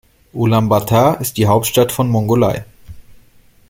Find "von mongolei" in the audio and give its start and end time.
1.91-2.65